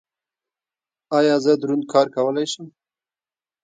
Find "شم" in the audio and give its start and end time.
2.51-2.67